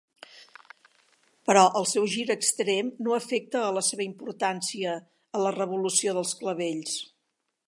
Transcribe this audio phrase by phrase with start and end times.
[1.49, 4.97] Però el seu gir extrem no afecta a la seva importància
[5.41, 7.03] a la Revolució dels Clavells.